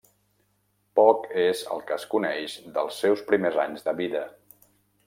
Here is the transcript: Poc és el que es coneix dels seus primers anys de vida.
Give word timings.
Poc 0.99 1.27
és 1.43 1.61
el 1.75 1.85
que 1.91 1.99
es 1.99 2.07
coneix 2.15 2.57
dels 2.79 2.99
seus 3.05 3.23
primers 3.33 3.65
anys 3.67 3.89
de 3.91 3.97
vida. 4.03 4.27